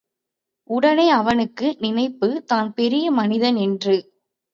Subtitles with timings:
[0.69, 3.95] உடனே அவனுக்கு நினைப்பு, தான் பெரிய மனிதன் என்று!